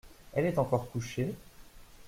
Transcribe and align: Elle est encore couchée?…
Elle 0.33 0.47
est 0.47 0.57
encore 0.57 0.89
couchée?… 0.89 1.35